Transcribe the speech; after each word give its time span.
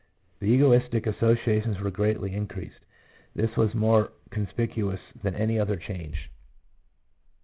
The 0.39 0.47
egotistic 0.47 1.05
associations 1.05 1.79
were 1.79 1.91
greatly 1.91 2.33
increased; 2.33 2.79
this 3.35 3.55
was 3.55 3.75
more 3.75 4.11
conspicuous 4.31 5.01
than 5.21 5.35
any 5.35 5.59
other 5.59 5.75
change. 5.77 6.31